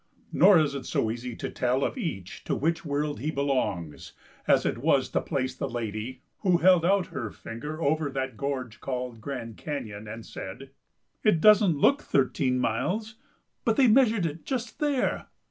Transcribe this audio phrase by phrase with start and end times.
[0.33, 4.13] Nor is it so easy to tell, of each, to which world he belongs,
[4.47, 8.79] as it was to place the lady, who held out her finger over that gorge
[8.81, 10.71] called Grand Canyon, and said:
[11.23, 13.17] "It doesn't look thirteen miles;
[13.63, 15.27] but they measured it just there!